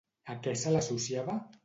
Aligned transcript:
A 0.33 0.37
què 0.47 0.53
se 0.61 0.73
l'associava? 0.77 1.37